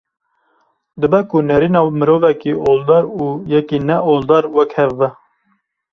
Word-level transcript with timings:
Dibe 0.99 1.19
ku 1.29 1.37
nêrîna 1.47 1.81
mirovekî 1.99 2.53
oldar 2.71 3.03
û 3.21 3.25
yekî 3.53 3.79
ne 3.87 3.97
oldar 4.11 4.43
wek 4.55 4.71
hev 4.77 4.91
be 4.99 5.09